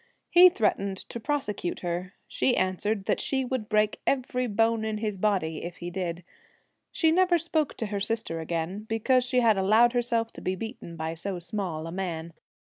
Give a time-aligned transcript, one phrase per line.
[0.31, 5.15] He threatened to prosecute her; she answered that she would break every bone in his
[5.15, 6.23] body if he did.
[6.91, 10.95] She never spoke to her sister again, because she had allowed herself to be beaten
[10.95, 12.33] by so small a man.